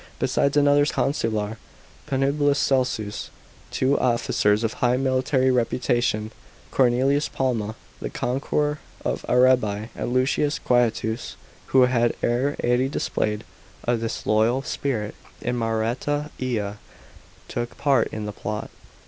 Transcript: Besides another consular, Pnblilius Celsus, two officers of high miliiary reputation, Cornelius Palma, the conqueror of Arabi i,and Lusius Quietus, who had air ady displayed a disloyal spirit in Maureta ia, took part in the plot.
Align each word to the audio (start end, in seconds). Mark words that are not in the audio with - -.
Besides 0.17 0.57
another 0.57 0.83
consular, 0.87 1.59
Pnblilius 2.09 2.55
Celsus, 2.57 3.29
two 3.69 3.99
officers 3.99 4.63
of 4.63 4.73
high 4.73 4.97
miliiary 4.97 5.51
reputation, 5.53 6.31
Cornelius 6.71 7.29
Palma, 7.29 7.75
the 7.99 8.09
conqueror 8.09 8.79
of 9.05 9.23
Arabi 9.29 9.89
i,and 9.93 10.11
Lusius 10.11 10.57
Quietus, 10.57 11.35
who 11.67 11.83
had 11.83 12.15
air 12.23 12.55
ady 12.63 12.89
displayed 12.89 13.43
a 13.87 13.95
disloyal 13.95 14.63
spirit 14.63 15.13
in 15.39 15.55
Maureta 15.55 16.31
ia, 16.41 16.79
took 17.47 17.77
part 17.77 18.07
in 18.07 18.25
the 18.25 18.33
plot. 18.33 18.71